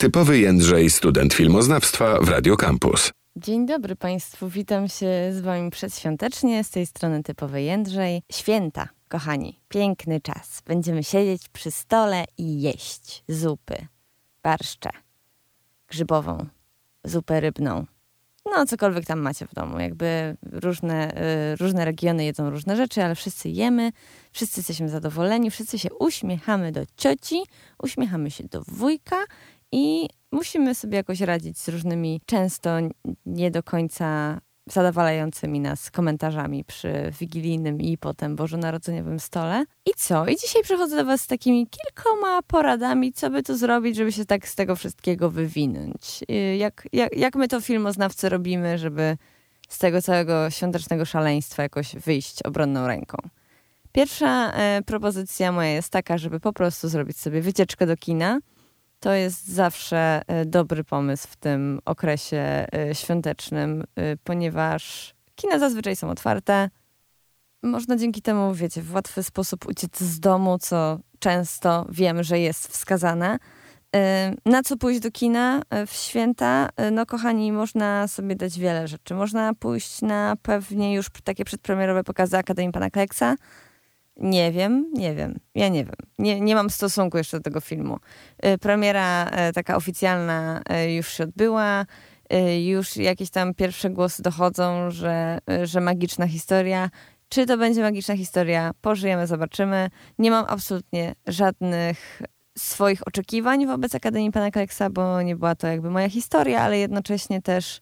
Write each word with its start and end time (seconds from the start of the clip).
Typowy 0.00 0.38
Jędrzej, 0.38 0.90
student 0.90 1.34
filmoznawstwa 1.34 2.20
w 2.20 2.28
Radio 2.28 2.56
Campus. 2.56 3.10
Dzień 3.36 3.66
dobry 3.66 3.96
Państwu, 3.96 4.48
witam 4.48 4.88
się 4.88 5.08
z 5.32 5.40
Wami 5.40 5.70
przedświątecznie, 5.70 6.64
z 6.64 6.70
tej 6.70 6.86
strony 6.86 7.22
typowy 7.22 7.62
Jędrzej. 7.62 8.22
Święta, 8.32 8.88
kochani, 9.08 9.60
piękny 9.68 10.20
czas. 10.20 10.62
Będziemy 10.66 11.04
siedzieć 11.04 11.48
przy 11.48 11.70
stole 11.70 12.24
i 12.38 12.60
jeść 12.60 13.24
zupy, 13.28 13.86
barszcze, 14.42 14.90
grzybową, 15.88 16.46
zupę 17.04 17.40
rybną. 17.40 17.86
No, 18.44 18.66
cokolwiek 18.66 19.06
tam 19.06 19.20
macie 19.20 19.46
w 19.46 19.54
domu. 19.54 19.80
Jakby 19.80 20.36
różne, 20.42 21.22
y, 21.52 21.56
różne 21.56 21.84
regiony 21.84 22.24
jedzą 22.24 22.50
różne 22.50 22.76
rzeczy, 22.76 23.04
ale 23.04 23.14
wszyscy 23.14 23.48
jemy, 23.48 23.92
wszyscy 24.32 24.60
jesteśmy 24.60 24.88
zadowoleni, 24.88 25.50
wszyscy 25.50 25.78
się 25.78 25.94
uśmiechamy 25.94 26.72
do 26.72 26.80
cioci, 26.96 27.42
uśmiechamy 27.82 28.30
się 28.30 28.44
do 28.44 28.62
wujka 28.68 29.16
i 29.72 30.08
musimy 30.32 30.74
sobie 30.74 30.96
jakoś 30.96 31.20
radzić 31.20 31.58
z 31.58 31.68
różnymi, 31.68 32.20
często 32.26 32.70
nie 33.26 33.50
do 33.50 33.62
końca 33.62 34.40
zadowalającymi 34.66 35.60
nas 35.60 35.90
komentarzami 35.90 36.64
przy 36.64 37.12
wigilijnym 37.20 37.80
i 37.80 37.98
potem 37.98 38.36
bożonarodzeniowym 38.36 39.20
stole. 39.20 39.64
I 39.86 39.90
co? 39.96 40.26
I 40.26 40.36
dzisiaj 40.36 40.62
przychodzę 40.62 40.96
do 40.96 41.04
Was 41.04 41.20
z 41.20 41.26
takimi 41.26 41.66
kilkoma 41.66 42.42
poradami, 42.42 43.12
co 43.12 43.30
by 43.30 43.42
tu 43.42 43.56
zrobić, 43.56 43.96
żeby 43.96 44.12
się 44.12 44.24
tak 44.24 44.48
z 44.48 44.54
tego 44.54 44.76
wszystkiego 44.76 45.30
wywinąć. 45.30 46.24
Y, 46.30 46.56
jak, 46.56 46.88
jak, 46.92 47.16
jak 47.16 47.36
my 47.36 47.48
to 47.48 47.60
filmoznawcy 47.60 48.28
robimy, 48.28 48.78
żeby 48.78 49.16
z 49.68 49.78
tego 49.78 50.02
całego 50.02 50.50
świątecznego 50.50 51.04
szaleństwa 51.04 51.62
jakoś 51.62 51.94
wyjść 51.96 52.42
obronną 52.42 52.86
ręką. 52.86 53.16
Pierwsza 53.92 54.52
e, 54.52 54.82
propozycja 54.86 55.52
moja 55.52 55.70
jest 55.70 55.90
taka, 55.90 56.18
żeby 56.18 56.40
po 56.40 56.52
prostu 56.52 56.88
zrobić 56.88 57.18
sobie 57.18 57.40
wycieczkę 57.40 57.86
do 57.86 57.96
kina– 57.96 58.38
to 59.00 59.12
jest 59.12 59.48
zawsze 59.48 60.22
e, 60.26 60.44
dobry 60.44 60.84
pomysł 60.84 61.28
w 61.30 61.36
tym 61.36 61.80
okresie 61.84 62.66
e, 62.74 62.94
świątecznym, 62.94 63.84
e, 63.96 64.16
ponieważ 64.16 65.14
kina 65.34 65.58
zazwyczaj 65.58 65.96
są 65.96 66.10
otwarte. 66.10 66.70
Można 67.62 67.96
dzięki 67.96 68.22
temu, 68.22 68.54
wiecie, 68.54 68.82
w 68.82 68.94
łatwy 68.94 69.22
sposób 69.22 69.66
uciec 69.66 70.00
z 70.00 70.20
domu, 70.20 70.58
co 70.58 70.98
często 71.18 71.86
wiem, 71.90 72.22
że 72.22 72.38
jest 72.38 72.68
wskazane. 72.68 73.38
Na 74.46 74.62
co 74.62 74.76
pójść 74.76 75.00
do 75.00 75.10
kina 75.10 75.62
w 75.86 75.92
święta? 75.92 76.68
No, 76.92 77.06
kochani, 77.06 77.52
można 77.52 78.08
sobie 78.08 78.36
dać 78.36 78.58
wiele 78.58 78.88
rzeczy. 78.88 79.14
Można 79.14 79.54
pójść 79.54 80.02
na 80.02 80.36
pewnie 80.42 80.94
już 80.94 81.06
takie 81.24 81.44
przedpremierowe 81.44 82.04
pokazy 82.04 82.36
Akademii 82.36 82.72
Pana 82.72 82.90
Kleksa, 82.90 83.36
nie 84.20 84.52
wiem, 84.52 84.90
nie 84.94 85.14
wiem. 85.14 85.38
Ja 85.54 85.68
nie 85.68 85.84
wiem. 85.84 85.94
Nie, 86.18 86.40
nie 86.40 86.54
mam 86.54 86.70
stosunku 86.70 87.18
jeszcze 87.18 87.36
do 87.36 87.42
tego 87.42 87.60
filmu. 87.60 87.98
Y, 88.46 88.58
premiera 88.58 89.30
y, 89.48 89.52
taka 89.52 89.76
oficjalna 89.76 90.62
y, 90.86 90.92
już 90.92 91.08
się 91.08 91.24
odbyła. 91.24 91.86
Już 92.64 92.96
jakieś 92.96 93.30
tam 93.30 93.54
pierwsze 93.54 93.90
głosy 93.90 94.22
dochodzą, 94.22 94.90
że, 94.90 95.38
że 95.62 95.80
magiczna 95.80 96.26
historia. 96.26 96.90
Czy 97.28 97.46
to 97.46 97.56
będzie 97.56 97.82
magiczna 97.82 98.16
historia? 98.16 98.70
Pożyjemy, 98.80 99.26
zobaczymy. 99.26 99.90
Nie 100.18 100.30
mam 100.30 100.44
absolutnie 100.48 101.14
żadnych 101.26 102.22
swoich 102.58 103.08
oczekiwań 103.08 103.66
wobec 103.66 103.94
Akademii 103.94 104.30
Pana 104.30 104.50
Kleksa, 104.50 104.90
bo 104.90 105.22
nie 105.22 105.36
była 105.36 105.54
to 105.54 105.66
jakby 105.66 105.90
moja 105.90 106.08
historia, 106.08 106.60
ale 106.60 106.78
jednocześnie 106.78 107.42
też 107.42 107.80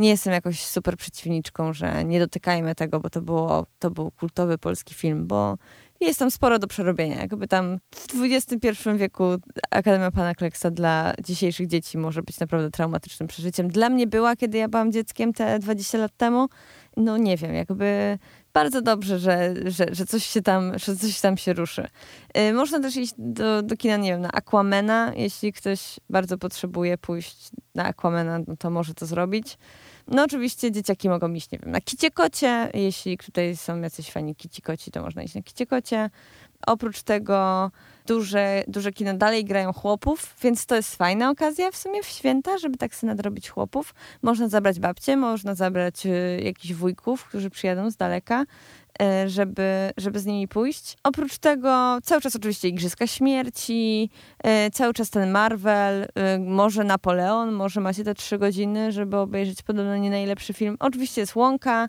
nie 0.00 0.08
jestem 0.08 0.32
jakoś 0.32 0.64
super 0.64 0.96
przeciwniczką, 0.96 1.72
że 1.72 2.04
nie 2.04 2.20
dotykajmy 2.20 2.74
tego, 2.74 3.00
bo 3.00 3.10
to, 3.10 3.22
było, 3.22 3.66
to 3.78 3.90
był 3.90 4.10
kultowy 4.10 4.58
polski 4.58 4.94
film, 4.94 5.26
bo 5.26 5.56
jest 6.00 6.18
tam 6.18 6.30
sporo 6.30 6.58
do 6.58 6.66
przerobienia. 6.66 7.20
Jakby 7.20 7.48
tam 7.48 7.78
w 7.92 8.22
XXI 8.22 8.90
wieku 8.96 9.24
Akademia 9.70 10.10
Pana 10.10 10.34
Kleksa 10.34 10.70
dla 10.70 11.14
dzisiejszych 11.24 11.66
dzieci 11.66 11.98
może 11.98 12.22
być 12.22 12.40
naprawdę 12.40 12.70
traumatycznym 12.70 13.28
przeżyciem. 13.28 13.68
Dla 13.68 13.88
mnie 13.88 14.06
była, 14.06 14.36
kiedy 14.36 14.58
ja 14.58 14.68
byłam 14.68 14.92
dzieckiem 14.92 15.32
te 15.32 15.58
20 15.58 15.98
lat 15.98 16.16
temu. 16.16 16.48
No 16.96 17.16
nie 17.16 17.36
wiem, 17.36 17.54
jakby 17.54 18.18
bardzo 18.52 18.82
dobrze, 18.82 19.18
że, 19.18 19.54
że, 19.66 19.86
że, 19.92 20.06
coś, 20.06 20.26
się 20.26 20.42
tam, 20.42 20.78
że 20.78 20.96
coś 20.96 21.20
tam 21.20 21.36
się 21.36 21.52
ruszy. 21.52 21.88
Yy, 22.34 22.52
można 22.52 22.80
też 22.80 22.96
iść 22.96 23.14
do, 23.18 23.62
do 23.62 23.76
kina, 23.76 23.96
nie 23.96 24.10
wiem, 24.10 24.20
na 24.20 24.32
Aquamena. 24.32 25.12
Jeśli 25.16 25.52
ktoś 25.52 26.00
bardzo 26.10 26.38
potrzebuje 26.38 26.98
pójść 26.98 27.50
na 27.74 27.84
Aquamena, 27.84 28.38
no 28.48 28.56
to 28.56 28.70
może 28.70 28.94
to 28.94 29.06
zrobić. 29.06 29.58
No 30.10 30.24
oczywiście 30.24 30.72
dzieciaki 30.72 31.08
mogą 31.08 31.32
iść, 31.32 31.50
nie 31.50 31.58
wiem, 31.58 31.70
na 31.70 31.80
kicie 31.80 32.10
kocie. 32.10 32.70
Jeśli 32.74 33.18
tutaj 33.18 33.56
są 33.56 33.80
jacyś 33.80 34.10
fani 34.10 34.34
kici 34.36 34.62
koci, 34.62 34.90
to 34.90 35.02
można 35.02 35.22
iść 35.22 35.34
na 35.34 35.42
kicie 35.42 35.66
kocie. 35.66 36.10
Oprócz 36.66 37.02
tego 37.02 37.70
duże, 38.06 38.64
duże 38.68 38.92
kino 38.92 39.14
dalej 39.14 39.44
grają 39.44 39.72
chłopów, 39.72 40.36
więc 40.42 40.66
to 40.66 40.76
jest 40.76 40.96
fajna 40.96 41.30
okazja 41.30 41.70
w 41.70 41.76
sumie 41.76 42.02
w 42.02 42.06
święta, 42.06 42.58
żeby 42.58 42.78
tak 42.78 42.94
sobie 42.94 43.08
nadrobić 43.08 43.48
chłopów. 43.48 43.94
Można 44.22 44.48
zabrać 44.48 44.80
babcie, 44.80 45.16
można 45.16 45.54
zabrać 45.54 46.06
y, 46.06 46.40
jakichś 46.44 46.74
wujków, 46.74 47.24
którzy 47.24 47.50
przyjadą 47.50 47.90
z 47.90 47.96
daleka. 47.96 48.44
E, 49.00 49.28
żeby, 49.28 49.90
żeby 49.96 50.20
z 50.20 50.26
nimi 50.26 50.48
pójść. 50.48 50.96
Oprócz 51.04 51.38
tego 51.38 51.98
cały 52.02 52.20
czas 52.20 52.36
oczywiście 52.36 52.68
Igrzyska 52.68 53.06
Śmierci, 53.06 54.10
e, 54.44 54.70
cały 54.70 54.94
czas 54.94 55.10
ten 55.10 55.30
Marvel, 55.30 56.06
e, 56.14 56.38
może 56.38 56.84
Napoleon, 56.84 57.52
może 57.52 57.80
macie 57.80 58.04
te 58.04 58.14
trzy 58.14 58.38
godziny, 58.38 58.92
żeby 58.92 59.16
obejrzeć 59.16 59.62
podobno 59.62 59.96
nie 59.96 60.10
najlepszy 60.10 60.52
film. 60.52 60.76
Oczywiście 60.80 61.20
jest 61.20 61.36
Łąka, 61.36 61.88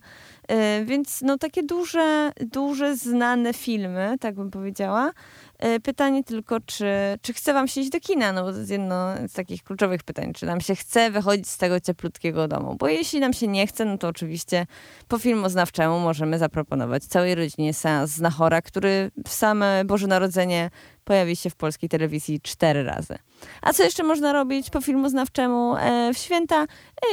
więc 0.83 1.21
no 1.21 1.37
takie 1.37 1.63
duże, 1.63 2.31
duże 2.39 2.97
znane 2.97 3.53
filmy, 3.53 4.15
tak 4.19 4.35
bym 4.35 4.51
powiedziała. 4.51 5.11
E, 5.59 5.79
pytanie 5.79 6.23
tylko, 6.23 6.59
czy, 6.59 6.85
czy 7.21 7.33
chce 7.33 7.53
wam 7.53 7.67
się 7.67 7.81
iść 7.81 7.89
do 7.89 7.99
kina? 7.99 8.33
No 8.33 8.43
bo 8.43 8.51
to 8.51 8.57
jest 8.57 8.71
jedno 8.71 9.13
z 9.27 9.33
takich 9.33 9.63
kluczowych 9.63 10.03
pytań. 10.03 10.33
Czy 10.33 10.45
nam 10.45 10.61
się 10.61 10.75
chce 10.75 11.11
wychodzić 11.11 11.49
z 11.49 11.57
tego 11.57 11.79
cieplutkiego 11.79 12.47
domu? 12.47 12.75
Bo 12.79 12.87
jeśli 12.87 13.19
nam 13.19 13.33
się 13.33 13.47
nie 13.47 13.67
chce, 13.67 13.85
no 13.85 13.97
to 13.97 14.07
oczywiście 14.07 14.65
po 15.07 15.19
filmoznawczemu 15.19 15.99
możemy 15.99 16.37
zaproponować 16.37 17.03
całej 17.03 17.35
rodzinie 17.35 17.73
seans 17.73 18.11
Znachora, 18.11 18.61
który 18.61 19.11
w 19.27 19.29
same 19.29 19.85
Boże 19.85 20.07
Narodzenie 20.07 20.69
pojawi 21.03 21.35
się 21.35 21.49
w 21.49 21.55
polskiej 21.55 21.89
telewizji 21.89 22.41
cztery 22.41 22.83
razy. 22.83 23.17
A 23.61 23.73
co 23.73 23.83
jeszcze 23.83 24.03
można 24.03 24.33
robić 24.33 24.69
po 24.69 24.81
filmoznawczemu 24.81 25.75
e, 25.75 26.13
w 26.13 26.17
święta? 26.17 26.65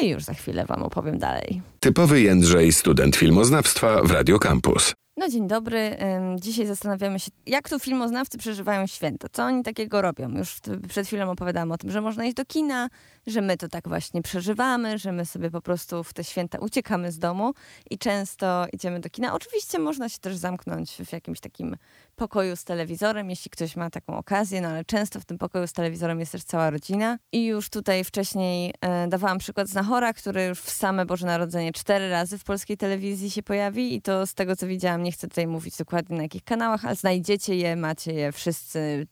I 0.02 0.04
e, 0.04 0.08
już 0.08 0.22
za 0.22 0.34
chwilę 0.34 0.66
wam 0.66 0.82
opowiem 0.82 1.18
dalej. 1.18 1.62
Typowy 1.80 2.20
Jędrzej, 2.20 2.72
student 2.72 3.16
filmoznawstwa 3.16 4.02
w 4.02 4.10
Radio 4.10 4.38
Campus. 4.38 4.94
No 5.18 5.28
dzień 5.28 5.48
dobry. 5.48 5.96
Dzisiaj 6.36 6.66
zastanawiamy 6.66 7.20
się, 7.20 7.30
jak 7.46 7.68
tu 7.68 7.78
filmoznawcy 7.78 8.38
przeżywają 8.38 8.86
święto. 8.86 9.28
Co 9.32 9.44
oni 9.44 9.62
takiego 9.62 10.02
robią? 10.02 10.30
Już 10.38 10.56
przed 10.88 11.06
chwilą 11.06 11.30
opowiadałam 11.30 11.72
o 11.72 11.78
tym, 11.78 11.90
że 11.90 12.00
można 12.00 12.24
iść 12.24 12.34
do 12.34 12.44
kina, 12.44 12.88
że 13.26 13.40
my 13.40 13.56
to 13.56 13.68
tak 13.68 13.88
właśnie 13.88 14.22
przeżywamy, 14.22 14.98
że 14.98 15.12
my 15.12 15.26
sobie 15.26 15.50
po 15.50 15.60
prostu 15.60 16.04
w 16.04 16.12
te 16.12 16.24
święta 16.24 16.58
uciekamy 16.58 17.12
z 17.12 17.18
domu 17.18 17.54
i 17.90 17.98
często 17.98 18.66
idziemy 18.72 19.00
do 19.00 19.10
kina. 19.10 19.34
Oczywiście 19.34 19.78
można 19.78 20.08
się 20.08 20.18
też 20.18 20.36
zamknąć 20.36 20.92
w 20.92 21.12
jakimś 21.12 21.40
takim 21.40 21.76
pokoju 22.18 22.56
z 22.56 22.64
telewizorem, 22.64 23.30
jeśli 23.30 23.50
ktoś 23.50 23.76
ma 23.76 23.90
taką 23.90 24.16
okazję, 24.16 24.60
no 24.60 24.68
ale 24.68 24.84
często 24.84 25.20
w 25.20 25.24
tym 25.24 25.38
pokoju 25.38 25.66
z 25.66 25.72
telewizorem 25.72 26.20
jest 26.20 26.32
też 26.32 26.44
cała 26.44 26.70
rodzina. 26.70 27.18
I 27.32 27.46
już 27.46 27.70
tutaj 27.70 28.04
wcześniej 28.04 28.74
e, 28.80 29.08
dawałam 29.08 29.38
przykład 29.38 29.68
Znachora, 29.68 30.12
który 30.12 30.44
już 30.44 30.60
w 30.60 30.70
same 30.70 31.06
Boże 31.06 31.26
Narodzenie 31.26 31.72
cztery 31.72 32.10
razy 32.10 32.38
w 32.38 32.44
polskiej 32.44 32.76
telewizji 32.76 33.30
się 33.30 33.42
pojawi 33.42 33.94
i 33.94 34.02
to 34.02 34.26
z 34.26 34.34
tego 34.34 34.56
co 34.56 34.66
widziałam, 34.66 35.02
nie 35.02 35.12
chcę 35.12 35.28
tutaj 35.28 35.46
mówić 35.46 35.76
dokładnie 35.76 36.16
na 36.16 36.22
jakich 36.22 36.44
kanałach, 36.44 36.84
ale 36.84 36.94
znajdziecie 36.94 37.56
je, 37.56 37.76
macie 37.76 38.12
je 38.12 38.32
wszyscy 38.32 39.06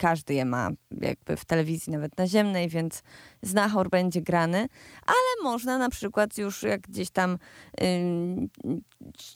każdy 0.00 0.34
je 0.34 0.44
ma 0.44 0.70
jakby 1.00 1.36
w 1.36 1.44
telewizji 1.44 1.92
nawet 1.92 2.18
naziemnej, 2.18 2.68
więc 2.68 3.02
znachor 3.42 3.90
będzie 3.90 4.22
grany, 4.22 4.68
ale 5.06 5.42
można 5.42 5.78
na 5.78 5.88
przykład 5.88 6.38
już 6.38 6.62
jak 6.62 6.80
gdzieś 6.80 7.10
tam 7.10 7.38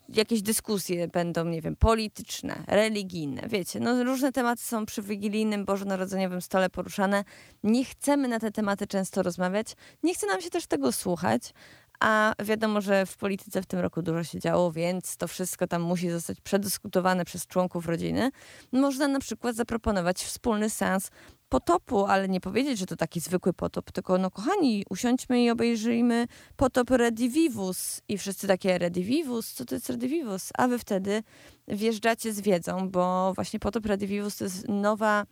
jakieś 0.09 0.43
dyskusje 0.43 1.09
będą, 1.09 1.45
nie 1.45 1.63
wiem, 1.63 1.77
polityczne, 1.77 2.65
religijne, 2.67 3.43
wiecie, 3.49 3.81
no 3.81 4.05
różne 4.05 4.33
tematy 4.33 4.63
są 4.63 4.87
przy 4.87 5.03
wigilijnym 5.03 5.65
bożonarodzeniowym 5.65 6.43
stole 6.43 6.71
poruszane. 6.71 7.25
Nie 7.63 7.85
chcemy 7.85 8.29
na 8.29 8.41
te 8.41 8.51
tematy 8.51 8.87
często 8.87 9.23
rozmawiać, 9.23 9.77
nie 10.03 10.15
chce 10.15 10.27
nam 10.27 10.41
się 10.41 10.51
też 10.51 10.67
tego 10.67 10.93
słuchać, 10.93 11.53
a 12.01 12.35
wiadomo, 12.45 12.81
że 12.81 13.07
w 13.07 13.17
polityce 13.17 13.63
w 13.63 13.67
tym 13.67 13.81
roku 13.81 14.03
dużo 14.03 14.25
się 14.25 14.39
działo, 14.39 14.73
więc 14.73 15.17
to 15.17 15.29
wszystko 15.29 15.67
tam 15.67 15.83
musi 15.83 16.11
zostać 16.11 16.41
przedyskutowane 16.41 17.25
przez 17.25 17.47
członków 17.47 17.87
rodziny. 17.87 18.31
Można 18.73 19.09
na 19.09 19.21
przykład 19.21 19.57
zaproponować 19.57 20.25
wspólny 20.25 20.71
sens 20.71 21.11
potopu, 21.49 22.07
ale 22.07 22.29
nie 22.29 22.41
powiedzieć, 22.41 22.79
że 22.79 22.87
to 22.87 22.97
taki 22.97 23.21
zwykły 23.21 23.53
potop, 23.53 23.93
tylko 23.93 24.19
no 24.19 24.31
kochani, 24.31 24.85
usiądźmy 24.91 25.43
i 25.43 25.51
obejrzyjmy 25.51 26.27
potop 26.57 26.91
Redivivus 26.91 28.01
i 28.09 28.19
wszyscy 28.19 28.47
takie 28.47 28.79
Redivivus, 28.79 29.53
co 29.53 29.65
to 29.65 29.75
jest 29.75 29.91
Redivivus? 29.91 30.51
A 30.59 30.69
wy 30.69 30.79
wtedy 30.79 31.23
wjeżdżacie 31.69 32.33
z 32.33 32.41
wiedzą, 32.41 32.91
bo 32.91 33.33
właśnie 33.35 33.61
potop 33.61 33.87
Redivivus 33.87 34.37
to 34.37 34.45
jest 34.45 34.69
nowa 34.69 35.25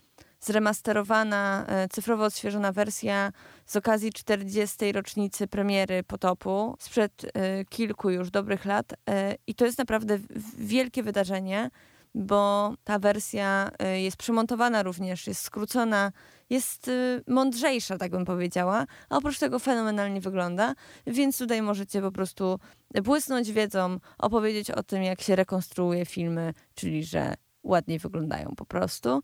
zremasterowana, 0.42 1.64
e, 1.68 1.88
cyfrowo 1.88 2.24
odświeżona 2.24 2.72
wersja 2.72 3.32
z 3.66 3.76
okazji 3.76 4.12
40. 4.12 4.92
rocznicy 4.92 5.46
premiery 5.46 6.02
Potopu 6.02 6.76
sprzed 6.78 7.24
e, 7.34 7.64
kilku 7.64 8.10
już 8.10 8.30
dobrych 8.30 8.64
lat. 8.64 8.92
E, 9.10 9.34
I 9.46 9.54
to 9.54 9.64
jest 9.64 9.78
naprawdę 9.78 10.18
wielkie 10.58 11.02
wydarzenie. 11.02 11.70
bo 12.14 12.74
ta 12.84 12.98
wersja 12.98 13.70
jest 13.94 14.16
przymontowana 14.16 14.82
również, 14.82 15.26
jest 15.26 15.42
skrócona, 15.42 16.12
jest 16.50 16.90
mądrzejsza, 17.26 17.98
tak 17.98 18.10
bym 18.10 18.24
powiedziała, 18.24 18.86
a 19.08 19.16
oprócz 19.16 19.38
tego 19.38 19.58
fenomenalnie 19.58 20.20
wygląda, 20.20 20.74
więc 21.06 21.38
tutaj 21.38 21.62
możecie 21.62 22.02
po 22.02 22.12
prostu 22.12 22.58
błysnąć 23.02 23.52
wiedzą, 23.52 23.98
opowiedzieć 24.18 24.70
o 24.70 24.82
tym, 24.82 25.02
jak 25.02 25.20
się 25.20 25.36
rekonstruuje 25.36 26.06
filmy, 26.06 26.54
czyli 26.74 27.04
że 27.04 27.34
ładniej 27.62 27.98
wyglądają 27.98 28.54
po 28.56 28.64
prostu. 28.64 29.22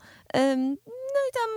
I 1.28 1.32
tam 1.34 1.50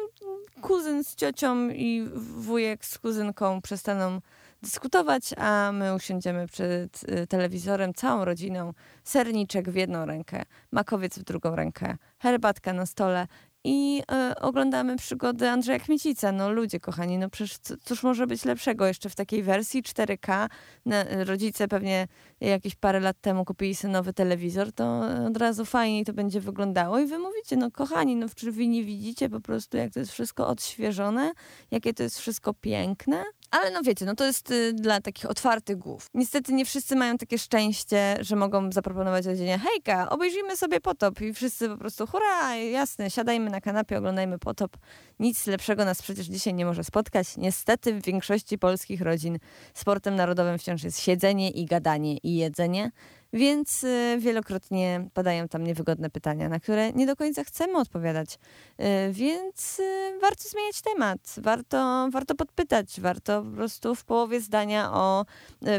kuzyn 0.62 1.04
z 1.04 1.16
ciocią 1.16 1.70
i 1.70 2.10
wujek 2.16 2.86
z 2.86 2.98
kuzynką 2.98 3.62
przestaną 3.62 4.22
dyskutować, 4.62 5.34
a 5.38 5.72
my 5.72 5.96
usiądziemy 5.96 6.48
przed 6.48 7.04
y, 7.04 7.28
telewizorem 7.28 7.94
całą 7.94 8.26
rodziną. 8.26 8.74
Serniczek 9.04 9.70
w 9.70 9.76
jedną 9.76 10.06
rękę, 10.06 10.44
makowiec 10.72 11.20
w 11.20 11.24
drugą 11.24 11.56
rękę, 11.56 11.98
herbatka 12.20 12.74
na 12.74 12.86
stole 12.86 13.28
i 13.64 14.04
y, 14.32 14.40
oglądamy 14.40 14.98
przygody 14.98 15.50
Andrzeja 15.50 15.80
Kmiecica. 15.80 16.32
No 16.32 16.52
ludzie 16.52 16.80
kochani, 16.80 17.18
no 17.18 17.30
przecież 17.30 17.58
cóż 17.84 18.04
może 18.04 18.28
być 18.28 18.46
lepszego 18.46 18.88
jeszcze 18.88 19.10
w 19.10 19.16
takiej 19.16 19.44
wersji 19.44 19.84
4K. 19.84 20.50
Na, 20.86 21.04
rodzice 21.24 21.68
pewnie 21.68 22.08
jakieś 22.42 22.76
parę 22.76 23.00
lat 23.00 23.22
temu 23.22 23.46
kupili 23.46 23.76
sobie 23.76 23.92
nowy 23.92 24.14
telewizor, 24.14 24.72
to 24.72 25.02
od 25.28 25.38
razu 25.38 25.66
fajniej 25.66 26.06
to 26.06 26.14
będzie 26.14 26.42
wyglądało 26.42 27.00
i 27.00 27.06
wy 27.06 27.20
mówicie, 27.20 27.58
no 27.58 27.72
kochani, 27.72 28.16
no 28.16 28.28
czy 28.36 28.52
wy 28.52 28.68
nie 28.68 28.84
widzicie 28.84 29.30
po 29.30 29.40
prostu 29.42 29.78
jak 29.78 29.94
to 29.94 30.00
jest 30.00 30.12
wszystko 30.12 30.48
odświeżone, 30.48 31.32
jakie 31.72 31.94
to 31.94 32.04
jest 32.04 32.20
wszystko 32.20 32.54
piękne? 32.54 33.24
Ale 33.52 33.72
no 33.72 33.82
wiecie, 33.84 34.06
no 34.06 34.16
to 34.16 34.26
jest 34.26 34.52
y, 34.52 34.74
dla 34.74 35.02
takich 35.02 35.30
otwartych 35.30 35.78
głów. 35.78 36.08
Niestety 36.14 36.54
nie 36.54 36.66
wszyscy 36.66 36.96
mają 36.96 37.18
takie 37.18 37.38
szczęście, 37.38 38.18
że 38.20 38.36
mogą 38.36 38.72
zaproponować 38.72 39.26
rodzinie 39.26 39.60
hejka, 39.60 40.10
obejrzyjmy 40.10 40.58
sobie 40.58 40.80
potop 40.80 41.22
i 41.22 41.34
wszyscy 41.34 41.70
po 41.70 41.78
prostu 41.78 42.08
hurra, 42.08 42.56
jasne, 42.56 43.10
siadajmy 43.10 43.50
na 43.50 43.62
kanapie, 43.62 43.98
oglądajmy 43.98 44.40
potop. 44.40 44.78
Nic 45.20 45.48
lepszego 45.48 45.86
nas 45.86 46.02
przecież 46.02 46.26
dzisiaj 46.26 46.54
nie 46.54 46.66
może 46.66 46.84
spotkać. 46.84 47.38
Niestety 47.38 47.94
w 47.94 48.02
większości 48.02 48.58
polskich 48.58 49.02
rodzin 49.02 49.38
sportem 49.74 50.16
narodowym 50.16 50.58
wciąż 50.58 50.84
jest 50.84 51.00
siedzenie 51.00 51.50
i 51.50 51.66
gadanie 51.66 52.18
i 52.18 52.36
jedzenie. 52.36 52.92
Więc 53.34 53.84
y, 53.84 54.18
wielokrotnie 54.20 55.08
padają 55.14 55.48
tam 55.48 55.64
niewygodne 55.64 56.10
pytania, 56.10 56.50
na 56.50 56.60
które 56.60 56.94
nie 56.94 57.06
do 57.06 57.16
końca 57.16 57.44
chcemy 57.44 57.78
odpowiadać. 57.78 58.40
Y, 58.80 59.14
więc 59.14 59.80
y, 59.80 60.20
warto 60.22 60.44
zmieniać 60.50 60.82
temat, 60.82 61.20
warto, 61.38 62.10
warto 62.12 62.36
podpytać, 62.36 63.02
warto 63.02 63.44
po 63.44 63.52
prostu 63.52 63.96
w 63.96 64.04
połowie 64.04 64.42
zdania 64.42 64.94
o 64.94 65.26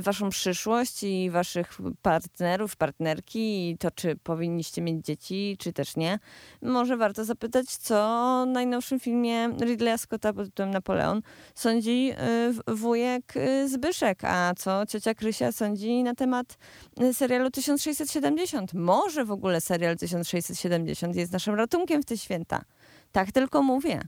waszą 0.03 0.31
przyszłość 0.31 1.03
i 1.03 1.31
waszych 1.31 1.79
partnerów, 2.03 2.77
partnerki 2.77 3.71
i 3.71 3.79
to, 3.79 3.91
czy 3.91 4.17
powinniście 4.17 4.83
mieć 4.83 5.05
dzieci, 5.05 5.57
czy 5.59 5.73
też 5.73 5.97
nie. 5.97 6.19
Może 6.63 6.97
warto 6.97 7.25
zapytać, 7.25 7.67
co 7.67 7.97
o 7.99 8.47
najnowszym 8.47 9.01
filmie 9.01 9.49
Ridleya 9.61 9.99
Scotta 9.99 10.33
pod 10.33 10.47
tytułem 10.47 10.71
Napoleon 10.71 11.23
sądzi 11.55 12.13
wujek 12.67 13.35
Zbyszek, 13.67 14.25
a 14.25 14.55
co 14.57 14.87
ciocia 14.87 15.15
Krysia 15.15 15.53
sądzi 15.53 16.03
na 16.03 16.15
temat 16.15 16.59
serialu 17.13 17.42
serialu 17.43 17.51
1670. 17.51 18.75
Może 18.75 19.25
w 19.25 19.31
ogóle 19.31 19.61
serial 19.61 19.97
1670 19.97 21.17
jest 21.17 21.33
naszym 21.33 21.55
ratunkiem 21.55 22.03
w 22.03 22.05
te 22.05 22.19
święta. 22.19 22.65
Tak 23.13 23.33
tylko 23.33 23.63
mówię. 23.63 24.01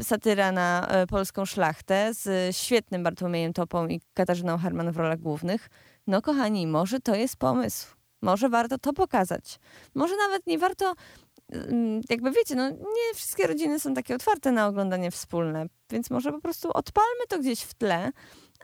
Y, 0.00 0.04
satyra 0.04 0.52
na 0.52 0.88
y, 1.02 1.06
polską 1.06 1.44
szlachtę 1.44 2.14
z 2.14 2.56
świetnym 2.56 3.02
Bartłomiejem 3.02 3.52
Topą 3.52 3.88
i 3.88 4.00
Katarzyną 4.14 4.58
Herman 4.58 4.92
w 4.92 4.96
rolach 4.96 5.18
głównych. 5.18 5.68
No 6.06 6.22
kochani, 6.22 6.66
może 6.66 7.00
to 7.00 7.14
jest 7.14 7.36
pomysł. 7.36 7.86
Może 8.22 8.48
warto 8.48 8.78
to 8.78 8.92
pokazać. 8.92 9.58
Może 9.94 10.16
nawet 10.16 10.46
nie 10.46 10.58
warto, 10.58 10.94
mm, 11.52 12.00
jakby 12.10 12.30
wiecie, 12.30 12.54
no 12.54 12.70
nie 12.70 13.14
wszystkie 13.14 13.46
rodziny 13.46 13.80
są 13.80 13.94
takie 13.94 14.14
otwarte 14.14 14.52
na 14.52 14.66
oglądanie 14.66 15.10
wspólne, 15.10 15.66
więc 15.90 16.10
może 16.10 16.32
po 16.32 16.40
prostu 16.40 16.70
odpalmy 16.74 17.26
to 17.28 17.38
gdzieś 17.38 17.60
w 17.60 17.74
tle, 17.74 18.12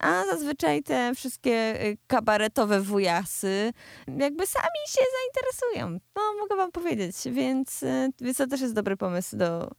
a 0.00 0.24
zazwyczaj 0.24 0.82
te 0.82 1.14
wszystkie 1.14 1.84
y, 1.84 1.98
kabaretowe 2.06 2.80
wujasy 2.80 3.72
jakby 4.18 4.46
sami 4.46 4.80
się 4.88 5.00
zainteresują. 5.18 5.98
No, 6.16 6.22
mogę 6.40 6.56
wam 6.56 6.72
powiedzieć, 6.72 7.16
więc, 7.30 7.82
y, 7.82 8.10
więc 8.20 8.36
to 8.36 8.46
też 8.46 8.60
jest 8.60 8.74
dobry 8.74 8.96
pomysł 8.96 9.36
do 9.36 9.70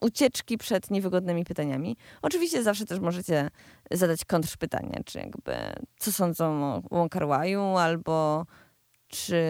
ucieczki 0.00 0.58
przed 0.58 0.90
niewygodnymi 0.90 1.44
pytaniami. 1.44 1.96
Oczywiście 2.22 2.62
zawsze 2.62 2.84
też 2.84 3.00
możecie 3.00 3.50
zadać 3.90 4.24
kontrpytania, 4.24 5.00
czy 5.04 5.18
jakby 5.18 5.54
co 5.98 6.12
sądzą 6.12 6.64
o 6.64 6.82
Łąkarłaju, 6.90 7.60
albo 7.60 8.46
czy, 9.08 9.42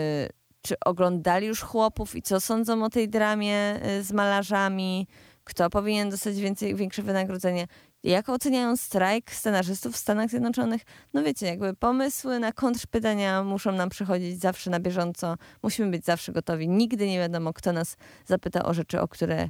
czy 0.62 0.74
oglądali 0.84 1.46
już 1.46 1.60
chłopów 1.60 2.16
i 2.16 2.22
co 2.22 2.40
sądzą 2.40 2.84
o 2.84 2.90
tej 2.90 3.08
dramie 3.08 3.86
y, 3.86 4.02
z 4.02 4.12
malarzami, 4.12 5.06
kto 5.50 5.70
powinien 5.70 6.10
dostać 6.10 6.40
więcej, 6.40 6.74
większe 6.74 7.02
wynagrodzenie. 7.02 7.66
Jak 8.02 8.28
oceniają 8.28 8.76
strajk 8.76 9.30
scenarzystów 9.30 9.94
w 9.94 9.96
Stanach 9.96 10.30
Zjednoczonych? 10.30 10.82
No 11.14 11.22
wiecie, 11.22 11.46
jakby 11.46 11.74
pomysły 11.74 12.38
na 12.38 12.52
kontrpytania 12.52 13.44
muszą 13.44 13.72
nam 13.72 13.88
przychodzić 13.88 14.40
zawsze 14.40 14.70
na 14.70 14.80
bieżąco. 14.80 15.36
Musimy 15.62 15.90
być 15.90 16.04
zawsze 16.04 16.32
gotowi. 16.32 16.68
Nigdy 16.68 17.06
nie 17.08 17.18
wiadomo, 17.18 17.52
kto 17.52 17.72
nas 17.72 17.96
zapyta 18.26 18.62
o 18.62 18.74
rzeczy, 18.74 19.00
o 19.00 19.08
które 19.08 19.48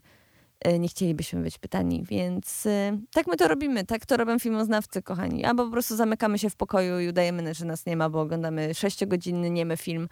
nie 0.78 0.88
chcielibyśmy 0.88 1.42
być 1.42 1.58
pytani, 1.58 2.04
więc 2.04 2.66
e, 2.66 2.98
tak 3.12 3.26
my 3.26 3.36
to 3.36 3.48
robimy, 3.48 3.86
tak 3.86 4.06
to 4.06 4.16
robią 4.16 4.38
filmoznawcy, 4.38 5.02
kochani. 5.02 5.44
Albo 5.44 5.64
po 5.64 5.70
prostu 5.70 5.96
zamykamy 5.96 6.38
się 6.38 6.50
w 6.50 6.56
pokoju 6.56 7.00
i 7.00 7.08
udajemy, 7.08 7.54
że 7.54 7.64
nas 7.64 7.86
nie 7.86 7.96
ma, 7.96 8.10
bo 8.10 8.20
oglądamy 8.20 8.74
sześciogodzinny 8.74 9.50
niemy 9.50 9.76
film. 9.76 10.08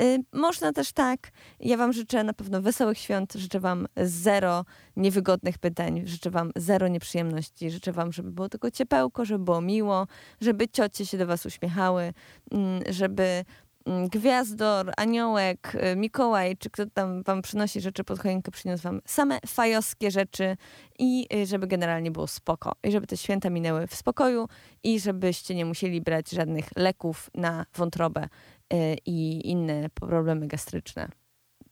E, 0.00 0.18
można 0.32 0.72
też 0.72 0.92
tak. 0.92 1.30
Ja 1.60 1.76
wam 1.76 1.92
życzę 1.92 2.24
na 2.24 2.32
pewno 2.32 2.62
wesołych 2.62 2.98
świąt, 2.98 3.32
życzę 3.32 3.60
wam 3.60 3.86
zero 3.96 4.64
niewygodnych 4.96 5.58
pytań, 5.58 6.02
życzę 6.04 6.30
wam 6.30 6.52
zero 6.56 6.88
nieprzyjemności, 6.88 7.70
życzę 7.70 7.92
wam, 7.92 8.12
żeby 8.12 8.30
było 8.30 8.48
tylko 8.48 8.70
ciepełko, 8.70 9.24
żeby 9.24 9.44
było 9.44 9.60
miło, 9.60 10.06
żeby 10.40 10.68
ciocie 10.68 11.06
się 11.06 11.18
do 11.18 11.26
was 11.26 11.46
uśmiechały, 11.46 12.12
mm, 12.50 12.82
żeby 12.88 13.44
gwiazdor, 13.86 14.92
Aniołek, 14.96 15.74
y, 15.92 15.96
Mikołaj, 15.96 16.56
czy 16.56 16.70
kto 16.70 16.86
tam 16.86 17.22
wam 17.22 17.42
przynosi 17.42 17.80
rzeczy 17.80 18.04
pod 18.04 18.18
choinkę, 18.18 18.50
przyniósł 18.50 18.82
wam 18.82 19.00
same 19.06 19.38
fajowskie 19.46 20.10
rzeczy 20.10 20.56
i 20.98 21.26
y, 21.34 21.46
żeby 21.46 21.66
generalnie 21.66 22.10
było 22.10 22.26
spoko. 22.26 22.72
I 22.84 22.92
żeby 22.92 23.06
te 23.06 23.16
święta 23.16 23.50
minęły 23.50 23.86
w 23.86 23.94
spokoju 23.94 24.48
i 24.84 25.00
żebyście 25.00 25.54
nie 25.54 25.64
musieli 25.64 26.00
brać 26.00 26.30
żadnych 26.30 26.68
leków 26.76 27.30
na 27.34 27.66
wątrobę 27.74 28.24
y, 28.24 28.96
i 29.06 29.50
inne 29.50 29.90
problemy 29.94 30.46
gastryczne. 30.46 31.08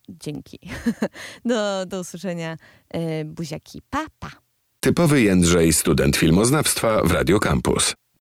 Dzięki. 0.09 0.59
Do, 1.45 1.87
do 1.87 2.01
usłyszenia. 2.01 2.57
Buziaki. 3.25 3.83
Pa, 3.91 4.07
pa. 4.19 4.31
Typowy 4.81 5.23
Jędrzej, 5.23 5.73
student 5.73 6.17
filmoznawstwa 6.17 7.03
w 7.03 7.13
Radio 7.13 7.41
Campus. 7.41 7.95